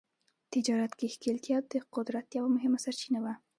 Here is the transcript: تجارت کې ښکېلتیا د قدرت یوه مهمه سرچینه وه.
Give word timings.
تجارت 0.53 0.91
کې 0.99 1.07
ښکېلتیا 1.13 1.57
د 1.71 1.73
قدرت 1.95 2.27
یوه 2.37 2.49
مهمه 2.55 2.79
سرچینه 2.85 3.19
وه. 3.23 3.33